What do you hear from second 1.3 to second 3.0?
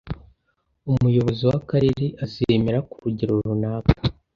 w'akarere azemera ku